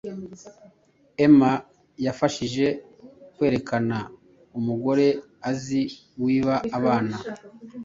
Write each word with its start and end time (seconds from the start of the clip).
emma 1.25 1.51
yafashije 2.05 2.65
kwerekana 3.35 3.97
umugore 4.59 5.07
azi 5.49 5.81
wiba 6.23 6.55
abana 6.77 7.15